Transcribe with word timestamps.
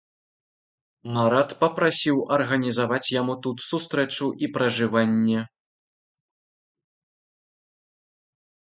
Марат 1.17 1.49
папрасіў 1.61 2.17
арганізаваць 2.39 3.13
яму 3.19 3.33
тут 3.47 3.57
сустрэчу 3.69 4.25
і 4.47 4.51
пражыванне. 4.59 5.47